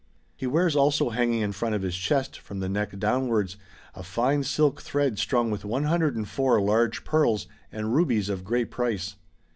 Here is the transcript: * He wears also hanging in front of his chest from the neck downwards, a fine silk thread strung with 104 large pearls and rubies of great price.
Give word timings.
* 0.21 0.25
He 0.35 0.47
wears 0.47 0.75
also 0.75 1.11
hanging 1.11 1.41
in 1.41 1.51
front 1.51 1.75
of 1.75 1.83
his 1.83 1.95
chest 1.95 2.39
from 2.39 2.59
the 2.59 2.67
neck 2.67 2.97
downwards, 2.97 3.55
a 3.93 4.01
fine 4.01 4.41
silk 4.43 4.81
thread 4.81 5.19
strung 5.19 5.51
with 5.51 5.63
104 5.63 6.59
large 6.59 7.03
pearls 7.03 7.45
and 7.71 7.93
rubies 7.93 8.27
of 8.27 8.43
great 8.43 8.71
price. 8.71 9.15